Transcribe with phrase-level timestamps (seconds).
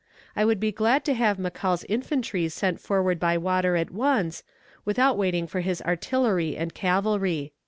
[0.35, 4.41] I would be glad to have McCall's infantry sent forward by water at once,
[4.83, 7.53] without waiting for his artillery and cavalry."